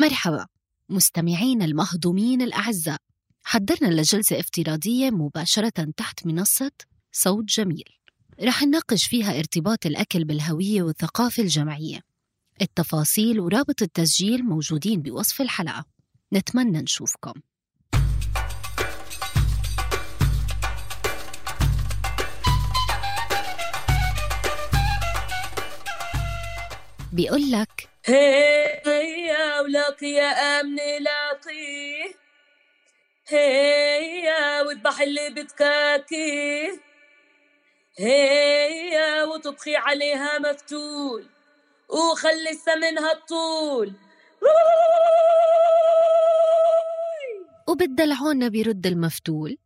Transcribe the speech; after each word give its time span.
مرحبا. 0.00 0.46
مستمعين 0.88 1.62
المهضومين 1.62 2.42
الأعزاء 2.42 2.98
حضرنا 3.44 3.88
لجلسة 3.88 4.40
افتراضية 4.40 5.10
مباشرة 5.10 5.92
تحت 5.96 6.26
منصة 6.26 6.70
صوت 7.12 7.44
جميل. 7.44 7.88
رح 8.42 8.62
نناقش 8.62 9.04
فيها 9.06 9.38
ارتباط 9.38 9.86
الأكل 9.86 10.24
بالهوية 10.24 10.82
والثقافة 10.82 11.42
الجمعية 11.42 12.00
التفاصيل 12.62 13.40
ورابط 13.40 13.82
التسجيل 13.82 14.44
موجودين 14.44 15.02
بوصف 15.02 15.40
الحلقة. 15.40 15.84
نتمنى 16.32 16.82
نشوفكم. 16.82 17.32
بيقول 27.12 27.50
لك 27.50 27.88
هيا 28.10 29.60
ولك 29.60 30.02
يا 30.02 30.60
امني 30.60 30.98
لاقيه 30.98 32.14
هيا 33.28 34.62
واذبح 34.62 35.00
اللي 35.00 35.30
بتكاكيه 35.30 36.80
هيا 37.98 39.24
وتطخي 39.24 39.76
عليها 39.76 40.38
مفتول. 40.38 41.26
وخلي 41.88 42.54
سمنها 42.66 43.12
الطول. 43.12 43.92
وبالدلعونا 47.68 48.48
بيرد 48.48 48.86
المفتول. 48.86 49.56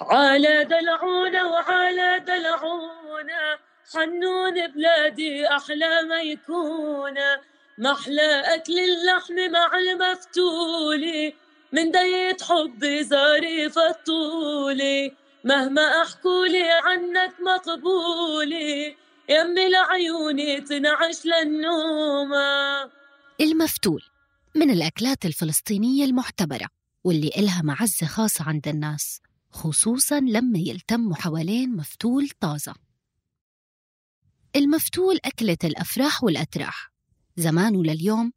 على 0.00 0.64
دلعونا 0.64 1.44
وعلى 1.44 2.18
دلعونا. 2.26 3.67
حنون 3.94 4.66
بلادي 4.66 5.46
أحلى 5.46 6.02
ما 6.08 6.20
يكون. 6.22 7.14
محلى 7.78 8.40
أكل 8.54 8.78
اللحم 8.78 9.52
مع 9.52 9.78
المفتولي 9.78 11.34
من 11.72 11.90
ديت 11.90 12.42
حبي 12.42 13.04
ظريف 13.04 13.78
الطولي 13.78 15.12
مهما 15.44 16.02
أحكولي 16.02 16.70
عنك 16.70 17.34
مقبولي 17.40 18.96
يمي 19.28 19.68
لعيوني 19.68 20.60
تنعش 20.60 21.26
للنومة 21.26 22.90
المفتول 23.40 24.02
من 24.54 24.70
الأكلات 24.70 25.24
الفلسطينية 25.24 26.04
المعتبرة 26.04 26.68
واللي 27.04 27.30
إلها 27.36 27.62
معزة 27.62 28.06
خاصة 28.06 28.44
عند 28.44 28.68
الناس 28.68 29.20
خصوصا 29.50 30.20
لما 30.20 30.58
يلتموا 30.58 31.14
حوالين 31.14 31.76
مفتول 31.76 32.28
طازة. 32.40 32.74
المفتول 34.58 35.18
أكلة 35.24 35.58
الأفراح 35.64 36.24
والأتراح. 36.24 36.92
زمان 37.36 37.76
ولليوم 37.76 38.32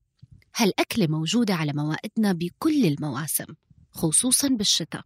هالأكلة 0.55 1.07
موجودة 1.07 1.53
على 1.53 1.73
موائدنا 1.73 2.33
بكل 2.33 2.85
المواسم 2.85 3.45
خصوصا 3.91 4.47
بالشتاء. 4.47 5.01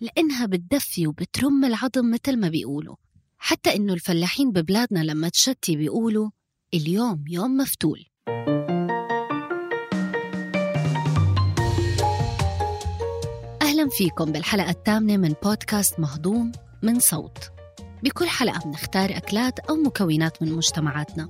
لأنها 0.00 0.46
بتدفي 0.46 1.06
وبترم 1.06 1.64
العظم 1.64 2.10
مثل 2.10 2.40
ما 2.40 2.48
بيقولوا. 2.48 2.96
حتى 3.38 3.76
إنه 3.76 3.92
الفلاحين 3.92 4.52
ببلادنا 4.52 5.04
لما 5.04 5.28
تشتي 5.28 5.76
بيقولوا 5.76 6.30
اليوم 6.74 7.24
يوم 7.28 7.56
مفتول. 7.56 8.04
أهلا 13.62 13.88
فيكم 13.90 14.32
بالحلقة 14.32 14.70
الثامنة 14.70 15.16
من 15.16 15.34
بودكاست 15.42 16.00
مهضوم 16.00 16.52
من 16.82 17.00
صوت. 17.00 17.55
بكل 18.06 18.28
حلقة 18.28 18.60
بنختار 18.64 19.16
أكلات 19.16 19.58
أو 19.58 19.76
مكونات 19.76 20.42
من 20.42 20.52
مجتمعاتنا. 20.52 21.28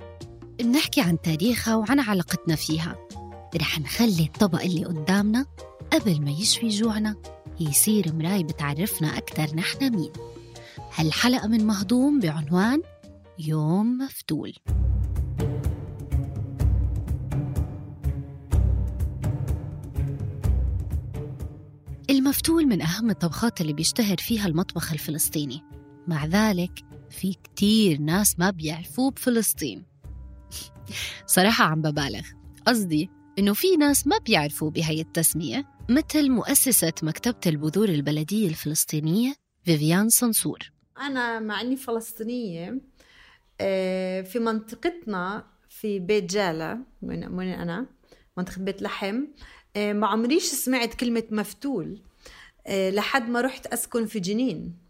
بنحكي 0.59 1.01
عن 1.01 1.21
تاريخها 1.21 1.75
وعن 1.75 1.99
علاقتنا 1.99 2.55
فيها. 2.55 2.95
رح 3.55 3.79
نخلي 3.79 4.23
الطبق 4.23 4.61
اللي 4.61 4.85
قدامنا 4.85 5.45
قبل 5.93 6.21
ما 6.21 6.31
يشفي 6.31 6.67
جوعنا 6.67 7.15
يصير 7.59 8.13
مراي 8.13 8.43
بتعرفنا 8.43 9.17
أكتر 9.17 9.55
نحن 9.55 9.95
مين. 9.95 10.11
هالحلقة 10.95 11.47
من 11.47 11.67
مهضوم 11.67 12.19
بعنوان 12.19 12.81
يوم 13.39 13.97
مفتول. 13.97 14.53
المفتول 22.09 22.65
من 22.65 22.81
أهم 22.81 23.09
الطبخات 23.09 23.61
اللي 23.61 23.73
بيشتهر 23.73 24.17
فيها 24.17 24.47
المطبخ 24.47 24.91
الفلسطيني. 24.91 25.76
مع 26.07 26.25
ذلك 26.25 26.71
في 27.09 27.33
كتير 27.33 28.01
ناس 28.01 28.39
ما 28.39 28.49
بيعرفوه 28.49 29.11
بفلسطين. 29.11 29.85
صراحة 31.25 31.65
عم 31.65 31.81
ببالغ. 31.81 32.21
قصدي 32.67 33.09
إنه 33.39 33.53
في 33.53 33.75
ناس 33.75 34.07
ما 34.07 34.17
بيعرفوا 34.17 34.69
بهي 34.69 35.01
التسمية 35.01 35.65
مثل 35.89 36.29
مؤسسة 36.29 36.93
مكتبة 37.03 37.39
البذور 37.45 37.89
البلدية 37.89 38.47
الفلسطينية 38.47 39.33
فيفيان 39.63 40.09
صنصور. 40.09 40.71
أنا 40.97 41.39
مع 41.39 41.61
إني 41.61 41.75
فلسطينية 41.75 42.81
آه، 43.61 44.21
في 44.21 44.39
منطقتنا 44.39 45.47
في 45.69 45.99
بيت 45.99 46.23
جالة 46.31 46.79
من 47.01 47.35
وين 47.35 47.47
أنا 47.49 47.85
منطقة 48.37 48.61
بيت 48.61 48.81
لحم 48.81 49.23
آه، 49.75 49.93
ما 49.93 50.07
عمريش 50.07 50.43
سمعت 50.43 50.93
كلمة 50.93 51.23
مفتول 51.31 52.01
آه، 52.67 52.89
لحد 52.89 53.29
ما 53.29 53.41
رحت 53.41 53.67
أسكن 53.67 54.05
في 54.05 54.19
جنين. 54.19 54.86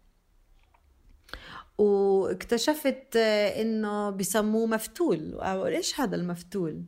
واكتشفت 1.78 3.16
إنه 3.16 4.10
بسموه 4.10 4.66
مفتول. 4.66 5.40
إيش 5.42 6.00
هذا 6.00 6.16
المفتول؟ 6.16 6.84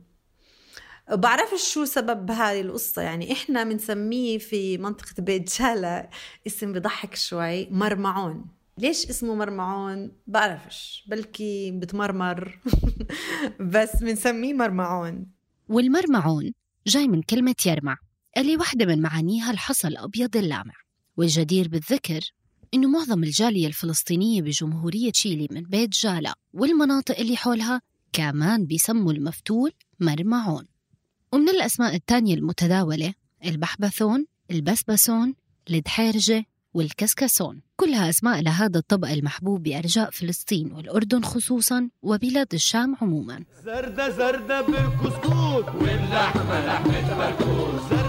بعرفش 1.11 1.73
شو 1.73 1.85
سبب 1.85 2.31
هذه 2.31 2.61
القصة. 2.61 3.01
يعني 3.01 3.31
إحنا 3.31 3.63
بنسميه 3.63 4.37
في 4.37 4.77
منطقة 4.77 5.13
بيت 5.23 5.61
جالة 5.61 6.09
اسم 6.47 6.73
بضحك 6.73 7.15
شوي 7.15 7.69
مرمعون. 7.69 8.45
ليش 8.77 9.05
اسمه 9.09 9.35
مرمعون؟ 9.35 10.11
بعرفش. 10.27 11.05
بلكي 11.07 11.71
بتمرمر. 11.71 12.59
بس 13.73 13.95
بنسميه 14.03 14.53
مرمعون. 14.53 15.27
والمرمعون 15.69 16.53
جاي 16.87 17.07
من 17.07 17.21
كلمة 17.21 17.55
يرمع 17.65 17.97
اللي 18.37 18.57
واحدة 18.57 18.85
من 18.85 19.01
معانيها 19.01 19.51
الحصى 19.51 19.87
الأبيض 19.87 20.37
اللامع 20.37 20.73
والجدير 21.17 21.67
بالذكر 21.67 22.19
إنه 22.73 22.87
معظم 22.89 23.23
الجالية 23.23 23.67
الفلسطينية 23.67 24.41
بجمهورية 24.41 25.11
تشيلي 25.11 25.47
من 25.51 25.61
بيت 25.61 25.89
جالا 25.89 26.35
والمناطق 26.53 27.19
اللي 27.19 27.37
حولها 27.37 27.81
كمان 28.13 28.65
بيسموا 28.65 29.13
المفتول 29.13 29.71
مرمعون. 29.99 30.65
ومن 31.33 31.49
الأسماء 31.49 31.95
التانية 31.95 32.35
المتداولة 32.35 33.13
البحبثون 33.45 34.25
البسبسون 34.51 35.35
الدحيرجة 35.69 36.45
والكسكسون. 36.73 37.61
كلها 37.75 38.09
أسماء 38.09 38.41
لهذا 38.41 38.79
الطبق 38.79 39.07
المحبوب 39.09 39.63
بأرجاء 39.63 40.09
فلسطين 40.09 40.71
والأردن 40.71 41.21
خصوصا 41.23 41.89
وبلاد 42.01 42.53
الشام 42.53 42.95
عموما. 43.01 43.43
زردة 43.65 44.09
زردة 44.09 44.61
بالكسكوس 44.61 45.65
واللحمة 45.75 46.65
لحمة 46.65 47.17
مركوز 47.17 48.00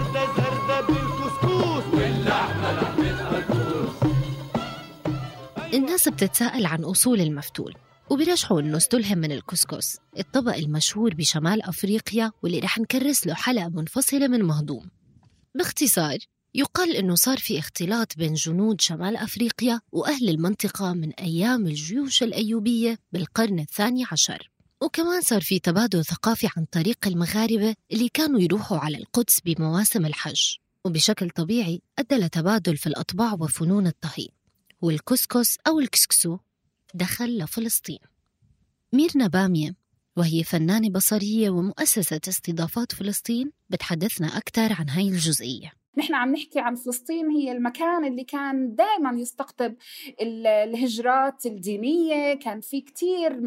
الناس 5.73 6.09
بتتساءل 6.09 6.65
عن 6.65 6.83
أصول 6.83 7.21
المفتول 7.21 7.75
وبيرجحوا 8.09 8.61
إنه 8.61 8.77
استلهم 8.77 9.17
من 9.17 9.31
الكسكس 9.31 9.97
الطبق 10.19 10.55
المشهور 10.55 11.13
بشمال 11.13 11.61
أفريقيا 11.61 12.31
واللي 12.43 12.59
رح 12.59 12.79
نكرس 12.79 13.27
له 13.27 13.33
حلقة 13.33 13.69
منفصلة 13.69 14.27
من 14.27 14.41
مهضوم. 14.43 14.89
باختصار 15.55 16.17
يقال 16.55 16.95
إنه 16.95 17.15
صار 17.15 17.37
في 17.37 17.59
اختلاط 17.59 18.17
بين 18.17 18.33
جنود 18.33 18.81
شمال 18.81 19.17
أفريقيا 19.17 19.81
وأهل 19.91 20.29
المنطقة 20.29 20.93
من 20.93 21.11
أيام 21.11 21.67
الجيوش 21.67 22.23
الأيوبية 22.23 22.99
بالقرن 23.11 23.59
الثاني 23.59 24.05
عشر. 24.11 24.51
وكمان 24.81 25.21
صار 25.21 25.41
في 25.41 25.59
تبادل 25.59 26.05
ثقافي 26.05 26.47
عن 26.57 26.65
طريق 26.71 26.97
المغاربة 27.07 27.75
اللي 27.91 28.09
كانوا 28.09 28.39
يروحوا 28.39 28.77
على 28.77 28.97
القدس 28.97 29.39
بمواسم 29.45 30.05
الحج 30.05 30.55
وبشكل 30.85 31.29
طبيعي 31.29 31.81
أدى 31.99 32.15
لتبادل 32.15 32.77
في 32.77 32.87
الأطباع 32.87 33.33
وفنون 33.33 33.87
الطهي. 33.87 34.27
والكسكس 34.83 35.57
أو 35.67 35.79
الكسكسو 35.79 36.37
دخل 36.93 37.37
لفلسطين. 37.37 37.99
ميرنا 38.93 39.27
بامية 39.27 39.75
وهي 40.17 40.43
فنانة 40.43 40.89
بصرية 40.89 41.49
ومؤسسة 41.49 42.19
استضافات 42.27 42.91
فلسطين 42.91 43.51
بتحدثنا 43.69 44.37
أكثر 44.37 44.73
عن 44.79 44.89
هاي 44.89 45.07
الجزئية. 45.07 45.71
نحن 45.97 46.13
عم 46.13 46.31
نحكي 46.33 46.59
عن 46.59 46.75
فلسطين 46.75 47.29
هي 47.29 47.51
المكان 47.51 48.05
اللي 48.05 48.23
كان 48.23 48.75
دائما 48.75 49.19
يستقطب 49.21 49.75
ال- 50.21 50.47
الهجرات 50.47 51.45
الدينية. 51.45 52.33
كان 52.33 52.61
في 52.61 52.81
كتير 52.81 53.39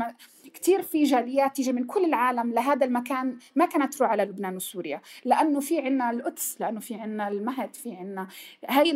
كثير 0.54 0.82
في 0.82 1.02
جاليات 1.04 1.56
تيجي 1.56 1.72
من 1.72 1.84
كل 1.84 2.04
العالم 2.04 2.52
لهذا 2.52 2.86
المكان 2.86 3.38
ما 3.56 3.66
كانت 3.66 3.94
تروح 3.94 4.10
على 4.10 4.22
لبنان 4.22 4.56
وسوريا. 4.56 5.00
لأنه 5.24 5.60
في 5.60 5.80
عنا 5.80 6.10
القدس 6.10 6.56
لأنه 6.60 6.80
في 6.80 6.94
عنا 6.94 7.28
المهد 7.28 7.74
في 7.74 7.94
عنا 7.94 8.28
هاي 8.68 8.90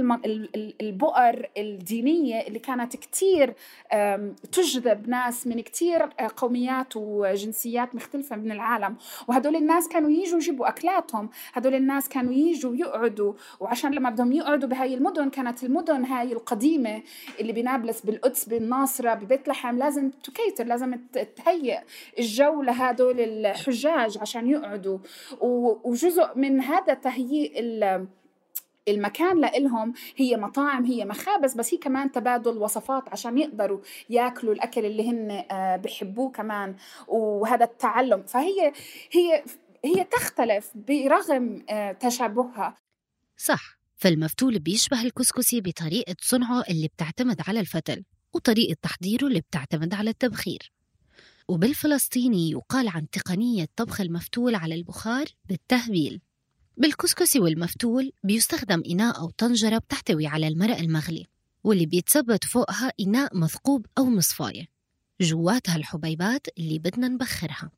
البؤر 0.80 1.48
الدينية 1.56 2.40
اللي 2.40 2.58
كانت 2.58 2.96
كثير 2.96 3.54
تجذب 4.52 5.08
ناس 5.08 5.46
من 5.46 5.60
كثير 5.60 6.02
آه، 6.02 6.30
قوميات 6.36 6.96
وجنسيات 6.96 7.94
مختلفة 7.94 8.36
من 8.36 8.52
العالم. 8.52 8.96
وهدول 9.28 9.56
الناس 9.56 9.88
كانوا 9.88 10.10
يجوا 10.10 10.38
يجيبوا 10.38 10.68
أكلاتهم. 10.68 11.30
هدول 11.52 11.74
الناس 11.74 12.08
كانوا 12.08 12.32
يجوا 12.32 12.76
يقعدوا. 12.76 13.32
وعشان 13.60 13.94
لما 13.94 14.10
بدهم 14.10 14.32
يقعدوا 14.32 14.68
بهاي 14.68 14.94
المدن 14.94 15.30
كانت 15.30 15.64
المدن 15.64 16.04
هاي 16.04 16.32
القديمة 16.32 17.02
اللي 17.40 17.52
بنابلس 17.52 18.00
بالقدس 18.00 18.44
بالناصرة 18.44 19.14
ببيت 19.14 19.48
لحم 19.48 19.78
لازم 19.78 20.10
تكيتر 20.10 20.64
لازم 20.64 20.94
تهيئ 21.44 21.80
الجو 22.18 22.62
لهدول 22.62 23.20
الحجاج 23.20 24.18
عشان 24.18 24.50
يقعدوا. 24.50 24.98
وجزء 25.84 26.28
من 26.36 26.60
هذا 26.60 26.94
تهيئ 26.94 27.60
المكان 28.88 29.40
لإلهم 29.40 29.92
هي 30.16 30.36
مطاعم 30.36 30.84
هي 30.84 31.04
مخابز 31.04 31.54
بس 31.54 31.74
هي 31.74 31.78
كمان 31.78 32.12
تبادل 32.12 32.58
وصفات 32.58 33.08
عشان 33.08 33.38
يقدروا 33.38 33.80
ياكلوا 34.10 34.54
الأكل 34.54 34.84
اللي 34.84 35.10
هن 35.10 35.44
آه، 35.50 35.76
بحبوه 35.76 36.30
كمان. 36.30 36.76
وهذا 37.08 37.64
التعلم. 37.64 38.22
فهي 38.22 38.72
هي 39.12 39.44
هي 39.84 40.04
تختلف 40.04 40.70
برغم 40.74 41.64
آه، 41.70 41.92
تشابهها. 41.92 42.78
صح. 43.36 43.80
فالمفتول 43.96 44.58
بيشبه 44.58 45.02
الكسكسي 45.02 45.60
بطريقة 45.60 46.16
صنعه 46.20 46.64
اللي 46.70 46.88
بتعتمد 46.88 47.40
على 47.48 47.60
الفتل 47.60 48.04
وطريقة 48.34 48.76
تحضيره 48.82 49.26
اللي 49.26 49.40
بتعتمد 49.40 49.94
على 49.94 50.10
التبخير. 50.10 50.72
وبالفلسطيني 51.50 52.50
يقال 52.50 52.88
عن 52.88 53.10
تقنية 53.10 53.68
طبخ 53.76 54.00
المفتول 54.00 54.54
على 54.54 54.74
البخار 54.74 55.24
بالتهبيل 55.48 56.20
بالكسكسي 56.76 57.40
والمفتول 57.40 58.12
بيستخدم 58.24 58.82
إناء 58.90 59.20
أو 59.20 59.30
طنجرة 59.30 59.78
بتحتوي 59.78 60.26
على 60.26 60.48
المرق 60.48 60.78
المغلي 60.78 61.26
واللي 61.64 61.86
بيتثبت 61.86 62.44
فوقها 62.44 62.92
إناء 63.00 63.36
مثقوب 63.38 63.86
أو 63.98 64.04
مصفاية. 64.04 64.66
جواتها 65.20 65.76
الحبيبات 65.76 66.46
اللي 66.58 66.78
بدنا 66.78 67.08
نبخرها. 67.08 67.70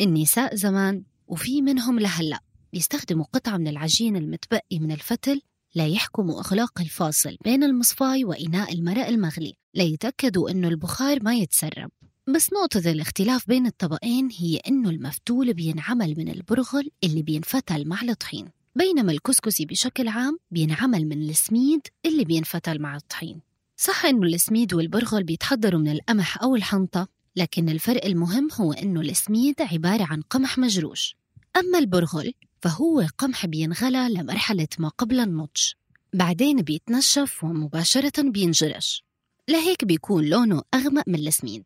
النساء 0.00 0.54
زمان 0.54 1.02
وفي 1.26 1.62
منهم 1.62 1.98
لهلأ 1.98 2.40
بيستخدموا 2.72 3.24
قطعة 3.32 3.56
من 3.56 3.68
العجين 3.68 4.16
المتبقي 4.16 4.78
من 4.78 4.92
الفتل 4.92 5.40
ليحكموا 5.74 6.40
إغلاق 6.40 6.80
الفاصل 6.80 7.36
بين 7.44 7.64
المصفاي 7.64 8.24
وإناء 8.24 8.72
المرق 8.72 9.06
المغلي 9.06 9.54
ليتأكدوا 9.74 10.50
إنه 10.50 10.68
البخار 10.68 11.22
ما 11.22 11.34
يتسرب. 11.34 11.90
بس 12.34 12.52
نقطة 12.52 12.90
الاختلاف 12.90 13.48
بين 13.48 13.66
الطبقين 13.66 14.28
هي 14.38 14.56
إنه 14.56 14.90
المفتول 14.90 15.54
بينعمل 15.54 16.14
من 16.18 16.28
البرغل 16.28 16.90
اللي 17.04 17.22
بينفتل 17.22 17.88
مع 17.88 18.02
الطحين 18.02 18.48
بينما 18.78 19.12
الكسكسي 19.12 19.66
بشكل 19.66 20.08
عام 20.08 20.38
بينعمل 20.50 21.06
من 21.06 21.30
السميد 21.30 21.80
اللي 22.06 22.24
بينفتل 22.24 22.78
مع 22.82 22.96
الطحين. 22.96 23.40
صح 23.76 24.04
إنه 24.04 24.26
السميد 24.26 24.74
والبرغل 24.74 25.24
بيتحضروا 25.24 25.80
من 25.80 25.88
القمح 25.92 26.42
أو 26.42 26.56
الحنطة 26.56 27.08
لكن 27.36 27.68
الفرق 27.68 28.04
المهم 28.04 28.48
هو 28.52 28.72
إنه 28.72 29.00
السميد 29.00 29.62
عبارة 29.62 30.04
عن 30.04 30.22
قمح 30.22 30.58
مجروش. 30.58 31.16
أما 31.56 31.78
البرغل 31.78 32.34
فهو 32.62 33.06
قمح 33.18 33.46
بينغلى 33.46 34.08
لمرحلة 34.10 34.68
ما 34.78 34.88
قبل 34.88 35.20
النضج 35.20 35.72
بعدين 36.14 36.62
بيتنشف 36.62 37.44
ومباشرة 37.44 38.22
بينجرش. 38.22 39.04
لهيك 39.48 39.84
بيكون 39.84 40.24
لونه 40.24 40.62
أغمق 40.74 41.04
من 41.06 41.14
السميد. 41.14 41.64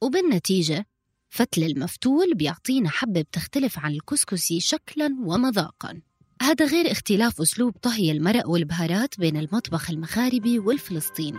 وبالنتيجة 0.00 0.86
فتل 1.28 1.62
المفتول 1.62 2.34
بيعطينا 2.34 2.90
حبة 2.90 3.20
بتختلف 3.20 3.78
عن 3.78 3.92
الكسكسي 3.92 4.60
شكلاً 4.60 5.16
ومذاقاً. 5.20 6.00
هذا 6.42 6.66
غير 6.66 6.90
اختلاف 6.90 7.40
أسلوب 7.40 7.76
طهي 7.82 8.12
المرق 8.12 8.48
والبهارات 8.48 9.20
بين 9.20 9.36
المطبخ 9.36 9.90
المغاربي 9.90 10.58
والفلسطيني. 10.58 11.38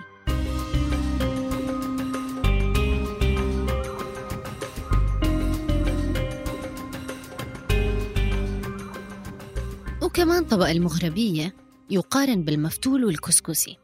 وكمان 10.02 10.44
طبق 10.44 10.70
المغربية 10.70 11.56
يقارن 11.90 12.44
بالمفتول 12.44 13.06
والكسكسي. 13.06 13.78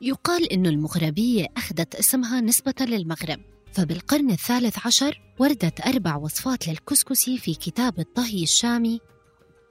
يقال 0.00 0.52
إنه 0.52 0.68
المغربية 0.68 1.46
أخذت 1.56 1.94
اسمها 1.94 2.40
نسبة 2.40 2.74
للمغرب. 2.80 3.40
فبالقرن 3.72 4.30
الثالث 4.30 4.86
عشر 4.86 5.20
وردت 5.38 5.80
أربع 5.86 6.16
وصفات 6.16 6.68
للكسكسي 6.68 7.38
في 7.38 7.54
كتاب 7.54 7.98
الطهي 7.98 8.42
الشامي 8.42 9.00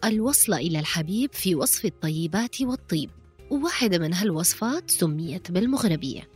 الوصلة 0.04 0.57
إلى 0.57 0.80
الحبيب 0.80 1.34
في 1.34 1.56
وصف 1.56 1.86
الطيبات 1.86 2.62
والطيب. 2.62 3.10
وواحدة 3.51 3.98
من 3.98 4.13
هالوصفات 4.13 4.92
سميت 4.92 5.51
بالمغربية. 5.51 6.30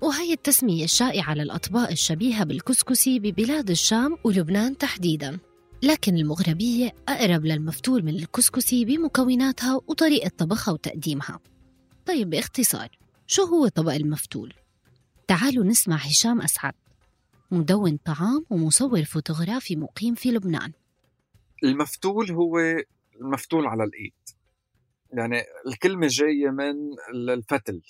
وهي 0.00 0.32
التسمية 0.32 0.84
الشائعة 0.84 1.34
للأطباق 1.34 1.90
الشبيهة 1.90 2.44
بالكسكسي 2.44 3.18
ببلاد 3.18 3.70
الشام 3.70 4.16
ولبنان 4.24 4.78
تحديداً. 4.78 5.38
لكن 5.82 6.16
المغربية 6.16 6.94
أقرب 7.08 7.44
للمفتول 7.44 8.04
من 8.04 8.14
الكسكسي 8.14 8.84
بمكوناتها 8.84 9.80
وطريقة 9.88 10.30
طبخها 10.38 10.72
وتقديمها. 10.72 11.40
طيب 12.06 12.30
باختصار 12.30 12.88
شو 13.26 13.42
هو 13.42 13.68
طبق 13.68 13.92
المفتول؟ 13.92 14.54
تعالوا 15.28 15.64
نسمع 15.64 15.96
هشام 15.96 16.40
أسعد. 16.40 16.74
مدون 17.52 17.96
طعام 17.96 18.46
ومصور 18.50 19.04
فوتوغرافي 19.04 19.76
مقيم 19.76 20.14
في 20.14 20.30
لبنان. 20.30 20.72
المفتول 21.64 22.30
هو 22.30 22.58
المفتول 23.20 23.66
على 23.66 23.84
الإيد. 23.84 24.12
يعني 25.12 25.42
الكلمة 25.66 26.06
جاية 26.10 26.50
من 26.50 26.74
الفتل 27.14 27.82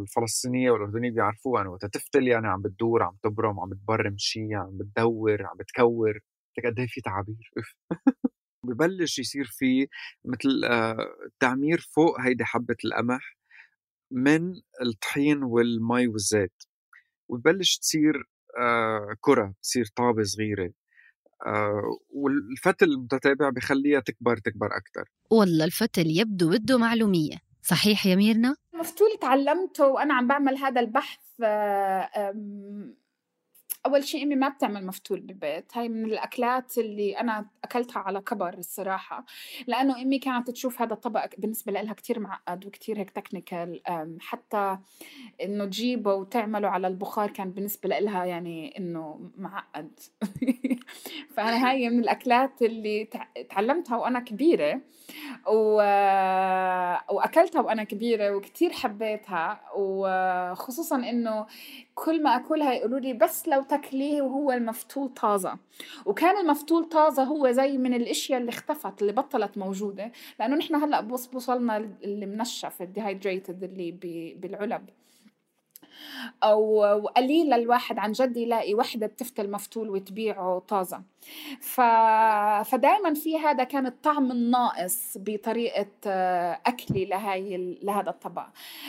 الفلسطينية 0.00 0.70
والأردنية 0.70 1.10
بيعرفوها 1.10 1.60
يعني 1.60 1.68
وقت 1.68 1.86
تفتل 1.86 2.28
يعني 2.28 2.48
عم 2.48 2.62
بتدور 2.62 3.02
عم 3.02 3.16
تبرم 3.22 3.60
عم 3.60 3.68
بتبرم 3.68 4.14
شيء 4.18 4.54
عم 4.54 4.78
بتدور 4.78 5.46
عم 5.46 5.56
بتكور. 5.56 6.20
قد 6.64 6.78
إيه 6.78 6.86
في 6.86 7.00
تعابير. 7.00 7.52
ببلش 8.66 9.18
يصير 9.18 9.44
في 9.44 9.88
مثل 10.24 10.64
آه، 10.64 10.96
تعمير 11.40 11.80
فوق 11.80 12.20
هيدي 12.20 12.44
حبة 12.44 12.76
القمح 12.84 13.36
من 14.10 14.52
الطحين 14.82 15.42
والمي 15.42 16.06
والزيت. 16.08 16.62
وببلش 17.28 17.78
تصير 17.78 18.28
آه، 18.60 19.14
كرة 19.20 19.54
تصير 19.62 19.84
طابة 19.96 20.22
صغيرة. 20.22 20.70
آه، 21.46 21.98
والفتل 22.10 22.86
المتتابع 22.86 23.50
بخليها 23.50 24.00
تكبر 24.00 24.36
تكبر 24.36 24.66
أكثر 24.66 25.10
والله 25.30 25.64
الفتل 25.64 26.06
يبدو 26.06 26.50
بده 26.50 26.78
معلومية. 26.78 27.36
صحيح 27.62 28.06
يا 28.06 28.16
ميرنا؟ 28.16 28.56
مفتول 28.74 29.08
تعلمته 29.20 29.86
وأنا 29.86 30.14
عم 30.14 30.26
بعمل 30.28 30.56
هذا 30.56 30.80
البحث 30.80 31.18
أول 33.86 34.04
شيء 34.04 34.22
امي 34.22 34.34
ما 34.36 34.48
بتعمل 34.48 34.86
مفتول 34.86 35.20
بالبيت. 35.20 35.76
هاي 35.76 35.88
من 35.88 36.04
الأكلات 36.04 36.78
اللي 36.78 37.20
أنا 37.20 37.46
أكلتها 37.64 38.00
على 38.00 38.20
كبر 38.20 38.54
الصراحة 38.54 39.24
لأنه 39.66 40.02
إمي 40.02 40.18
كانت 40.18 40.50
تشوف 40.50 40.82
هذا 40.82 40.92
الطبق 40.92 41.26
بالنسبة 41.38 41.72
لها 41.72 41.92
كتير 41.92 42.20
معقد 42.20 42.66
وكتير 42.66 42.98
هيك 42.98 43.10
تكنيكال 43.10 43.80
حتى 44.20 44.78
إنه 45.42 45.64
تجيبه 45.64 46.14
وتعمله 46.14 46.68
على 46.68 46.86
البخار 46.86 47.30
كان 47.30 47.50
بالنسبة 47.50 47.88
لها 47.98 48.24
يعني 48.24 48.78
إنه 48.78 49.30
معقد. 49.38 50.00
فأنا 51.34 51.70
هاي 51.70 51.90
من 51.90 51.98
الأكلات 51.98 52.62
اللي 52.62 53.08
تعلمتها 53.50 53.96
وأنا 53.96 54.20
كبيرة 54.20 54.80
و... 55.46 55.76
وأكلتها 57.10 57.60
وأنا 57.60 57.84
كبيرة 57.84 58.36
وكتير 58.36 58.72
حبيتها 58.72 59.60
وخصوصا 59.76 60.96
إنه 60.96 61.46
كل 61.94 62.22
ما 62.22 62.36
اكلها 62.36 62.72
يقولوا 62.72 62.98
لي 63.00 63.12
بس 63.12 63.48
لو 63.48 63.62
تاكليه 63.62 64.22
وهو 64.22 64.52
المفتول 64.52 65.08
طازة. 65.08 65.58
وكان 66.06 66.36
المفتول 66.36 66.84
طازة 66.84 67.22
هو 67.24 67.50
زي 67.50 67.78
من 67.78 67.94
الأشياء 67.94 68.40
اللي 68.40 68.48
اختفت 68.50 69.02
اللي 69.02 69.12
بطلت 69.12 69.58
موجودة 69.58 70.12
لأنه 70.40 70.56
نحن 70.56 70.74
هلأ 70.74 71.00
بوص 71.00 71.34
وصلنا 71.34 71.76
اللي 72.04 72.26
منشف 72.26 72.82
الديهايدريتد 72.82 73.62
اللي 73.64 73.90
بالعلب. 74.36 74.88
أو 76.42 76.82
قليل 77.16 77.52
الواحد 77.52 77.98
عن 77.98 78.12
جد 78.12 78.36
يلاقي 78.36 78.74
وحدة 78.74 79.06
بتفتل 79.06 79.50
مفتول 79.50 79.90
وتبيعه 79.90 80.58
طازة. 80.68 81.02
ف... 81.60 81.80
فدائما 82.70 83.14
في 83.14 83.38
هذا 83.38 83.64
كان 83.64 83.86
الطعم 83.86 84.30
الناقص 84.30 85.18
بطريقة 85.18 86.10
أكلي 86.66 87.04
لهي 87.04 87.56
لهذا 87.82 88.10
الطبق. 88.10 88.46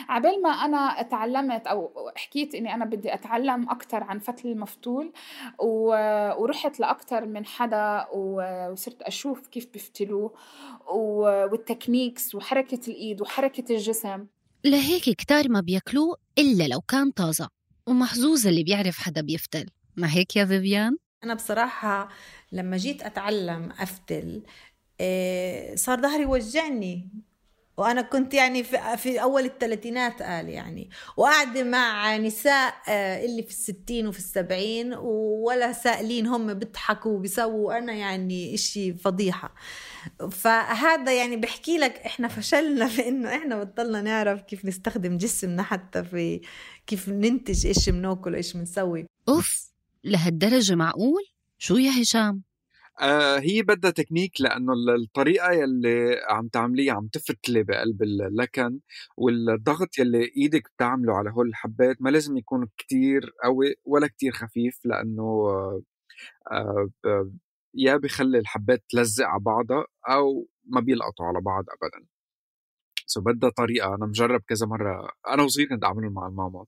عبال 0.08 0.42
ما 0.42 0.50
أنا 0.50 1.02
تعلمت 1.02 1.66
أو 1.66 1.90
حكيت 2.16 2.54
إني 2.54 2.74
أنا 2.74 2.84
بدي 2.84 3.14
أتعلم 3.14 3.70
أكثر 3.70 4.02
عن 4.02 4.18
فتل 4.18 4.48
المفتول 4.48 5.12
و... 5.58 5.86
ورحت 6.42 6.80
لاكثر 6.80 7.26
من 7.26 7.46
حدا 7.46 8.06
وصرت 8.12 9.02
أشوف 9.02 9.48
كيف 9.48 9.72
بيفتلوه 9.72 10.32
وال 11.52 11.66
techniques 11.66 12.34
وحركة 12.34 12.80
الإيد 12.88 13.22
وحركة 13.22 13.74
الجسم 13.74 14.26
لهيك 14.64 15.02
كتار 15.10 15.48
ما 15.48 15.60
بياكلوه 15.60 16.16
إلا 16.38 16.68
لو 16.68 16.80
كان 16.80 17.10
طازة 17.10 17.48
ومحظوظ 17.86 18.46
اللي 18.46 18.64
بيعرف 18.64 18.98
حدا 18.98 19.20
بيفتل 19.20 19.66
ما 19.96 20.14
هيك 20.14 20.36
يا 20.36 20.44
فيفيان؟ 20.44 20.96
أنا 21.24 21.34
بصراحة 21.34 22.08
لما 22.52 22.76
جيت 22.76 23.02
أتعلم 23.02 23.70
أفتل 23.78 24.42
إيه، 25.00 25.76
صار 25.76 26.02
ظهري 26.02 26.26
وجعني 26.26 27.08
وأنا 27.76 28.02
كنت 28.02 28.34
يعني 28.34 28.64
في, 28.64 28.78
في 28.96 29.22
أول 29.22 29.44
الثلاثينات 29.44 30.22
قال 30.22 30.48
يعني. 30.48 30.90
وقاعدة 31.16 31.62
مع 31.64 32.16
نساء 32.16 32.74
آه، 32.88 33.24
اللي 33.24 33.42
في 33.42 33.50
الستين 33.50 34.06
وفي 34.06 34.18
السبعين 34.18 34.94
والأساليين 34.94 36.26
هم 36.26 36.54
بيضحكوا 36.54 37.12
وبيسووا. 37.12 37.78
أنا 37.78 37.92
يعني 37.92 38.54
إشي 38.54 38.94
فضيحة. 38.94 39.54
فهذا 40.30 41.12
يعني 41.12 41.36
بحكي 41.36 41.78
لك 41.78 41.98
إحنا 41.98 42.28
فشلنا 42.28 42.88
في 42.88 43.08
إنه 43.08 43.36
إحنا 43.36 43.64
بطلنا 43.64 44.02
نعرف 44.02 44.42
كيف 44.42 44.64
نستخدم 44.64 45.16
جسمنا 45.16 45.62
حتى 45.62 46.04
في 46.04 46.40
كيف 46.86 47.08
ننتج 47.08 47.66
إيش 47.66 47.88
بناكل 47.88 48.32
وايش 48.32 48.56
بنسوي. 48.56 49.06
أوف 49.28 49.72
لهالدرجة 50.04 50.74
معقول؟ 50.74 51.22
شو 51.58 51.76
يا 51.76 52.02
هشام؟ 52.02 52.42
آه 53.00 53.38
هي 53.38 53.62
بدها 53.62 53.90
تكنيك 53.90 54.40
لأنه 54.40 54.72
الطريقة 54.72 55.52
يلي 55.52 56.20
عم 56.28 56.48
تعمليه 56.48 56.92
عم 56.92 57.06
تفتلي 57.08 57.62
بقلب 57.62 58.02
اللكن 58.02 58.80
والضغط 59.16 59.98
يلي 59.98 60.24
إيدك 60.36 60.68
بتعمله 60.76 61.14
على 61.14 61.30
هول 61.30 61.48
الحبات 61.48 61.96
ما 62.02 62.10
لازم 62.10 62.36
يكون 62.36 62.68
كتير 62.78 63.32
قوي 63.44 63.74
ولا 63.84 64.06
كتير 64.06 64.32
خفيف 64.32 64.80
لأنه 64.84 65.48
آه 66.52 66.90
يا 67.74 67.96
بخلي 67.96 68.38
الحبات 68.38 68.84
تلزق 68.88 69.24
على 69.26 69.40
بعضها 69.40 69.84
أو 70.08 70.48
ما 70.66 70.80
بيلقطوا 70.80 71.26
على 71.26 71.40
بعض 71.40 71.64
ابدا. 71.70 72.06
so 73.06 73.20
بدها 73.20 73.50
طريقة 73.50 73.94
أنا 73.94 74.06
مجرب 74.06 74.42
كذا 74.48 74.66
مرة 74.66 75.10
أنا 75.28 75.42
وصغير 75.42 75.68
كنت 75.68 75.84
أعمله 75.84 76.10
مع 76.10 76.26
الماما 76.26 76.64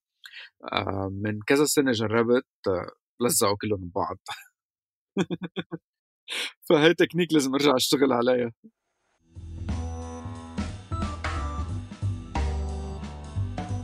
آه 0.73 1.11
من 1.14 1.40
كذا 1.47 1.64
سنة 1.64 1.93
جربت 1.93 2.47
لزقوا 3.23 3.57
كلهم 3.62 3.81
ببعض. 3.88 4.19
فهي 6.69 6.95
تكنيك 6.95 7.33
لازم 7.33 7.54
أرجع 7.54 7.76
أشتغل 7.76 8.12
عليها. 8.12 8.52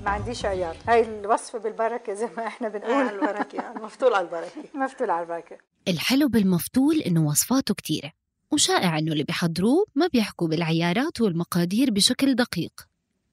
ما 0.04 0.11
عنديش 0.11 0.44
عيار. 0.44 0.76
هاي 0.88 1.20
الوصفة 1.20 1.59
بالبركة 1.59 2.14
زي 2.14 2.28
ما 2.37 2.47
إحنا 2.47 2.68
بنقول. 2.68 2.92
على 2.92 3.11
البركة. 3.11 3.73
مفتول 3.85 4.14
على 4.14 4.26
البركة. 4.26 4.64
مفتول 4.85 5.11
على 5.11 5.23
البركة. 5.23 5.59
الحلو 5.88 6.28
بالمفتول 6.28 6.97
إنه 6.97 7.26
وصفاته 7.26 7.75
كتيرة 7.75 8.12
وشائع 8.50 8.99
إنه 8.99 9.12
اللي 9.12 9.25
بيحضروه 9.25 9.87
ما 9.94 10.06
بيحكوا 10.06 10.49
بالعيارات 10.49 11.20
والمقادير 11.20 11.90
بشكل 11.90 12.35
دقيق. 12.35 12.73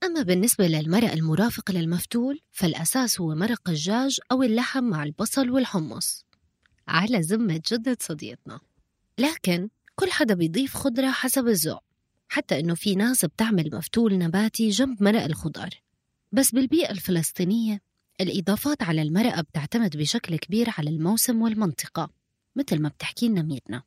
أما 0.03 0.21
بالنسبة 0.21 0.67
للمرق 0.67 1.11
المرافق 1.11 1.71
للمفتول 1.71 2.39
فالأساس 2.51 3.21
هو 3.21 3.35
مرق 3.35 3.69
الدجاج 3.69 4.19
أو 4.31 4.43
اللحم 4.43 4.83
مع 4.83 5.03
البصل 5.03 5.49
والحمص. 5.49 6.25
على 6.87 7.19
ذمة 7.19 7.61
جدة 7.71 7.97
صديقتنا 7.99 8.59
لكن 9.17 9.69
كل 9.95 10.11
حدا 10.11 10.33
بيضيف 10.33 10.75
خضرة 10.75 11.11
حسب 11.11 11.47
الذوق 11.47 11.83
حتى 12.29 12.59
إنه 12.59 12.75
في 12.75 12.95
ناس 12.95 13.25
بتعمل 13.25 13.69
مفتول 13.73 14.17
نباتي 14.17 14.69
جنب 14.69 15.03
مرق 15.03 15.23
الخضار. 15.23 15.69
بس 16.31 16.51
بالبيئة 16.51 16.91
الفلسطينية 16.91 17.81
الإضافات 18.21 18.83
على 18.83 19.01
المرقة 19.01 19.41
بتعتمد 19.41 19.97
بشكل 19.97 20.35
كبير 20.35 20.67
على 20.77 20.89
الموسم 20.89 21.41
والمنطقة 21.41 22.09
مثل 22.55 22.81
ما 22.81 22.89
بتحكي 22.89 23.27
لنا 23.27 23.41
ميرنا. 23.41 23.83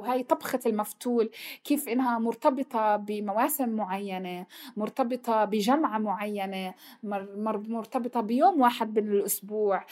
وهي 0.00 0.22
طبخة 0.22 0.60
المفتول 0.66 1.30
كيف 1.64 1.88
إنها 1.88 2.18
مرتبطة 2.18 2.96
بمواسم 2.96 3.68
معينة 3.68 4.46
مرتبطة 4.76 5.44
بجمعة 5.44 5.98
معينة 5.98 6.74
مر- 7.02 7.28
مر- 7.36 7.62
مرتبطة 7.68 8.20
بيوم 8.20 8.60
واحد 8.60 8.98
من 8.98 9.12
الأسبوع 9.12 9.84